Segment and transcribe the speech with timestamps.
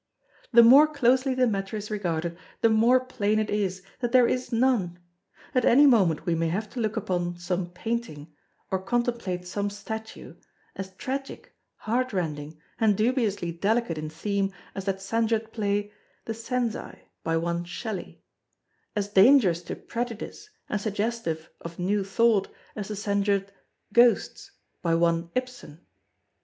[0.51, 4.51] The more closely the matter is regarded, the more plain it is, that there is
[4.51, 4.97] none!
[5.53, 8.33] At any moment we may have to look upon some painting,
[8.71, 10.37] or contemplate some statue,
[10.75, 15.93] as tragic, heart rending, and dubiously delicate in theme as that censured play
[16.25, 18.23] "The Cenci," by one Shelley;
[18.95, 23.51] as dangerous to prejudice, and suggestive of new thought as the censured
[23.93, 24.49] "Ghosts,"
[24.81, 25.81] by one Ibsen.